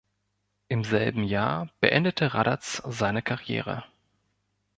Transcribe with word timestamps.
Im 0.67 0.83
selben 0.83 1.23
Jahr 1.23 1.69
beendete 1.79 2.33
Raddatz 2.33 2.81
seine 2.87 3.21
Karriere. 3.21 3.83